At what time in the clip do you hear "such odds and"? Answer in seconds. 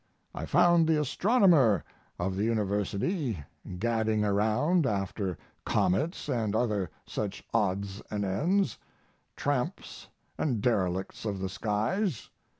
7.05-8.25